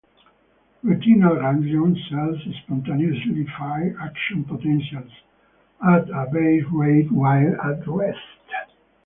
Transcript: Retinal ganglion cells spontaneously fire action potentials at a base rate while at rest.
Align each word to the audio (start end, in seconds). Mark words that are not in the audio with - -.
Retinal 0.81 1.35
ganglion 1.35 1.95
cells 2.09 2.39
spontaneously 2.63 3.45
fire 3.55 3.95
action 4.01 4.43
potentials 4.45 5.11
at 5.87 6.09
a 6.09 6.27
base 6.33 6.65
rate 6.71 7.11
while 7.11 7.53
at 7.61 7.87
rest. 7.87 8.19